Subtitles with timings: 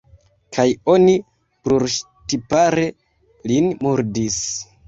[0.55, 0.63] Kaj
[0.93, 1.13] oni
[1.69, 2.89] brulŝtipare
[3.53, 4.43] lin murdis.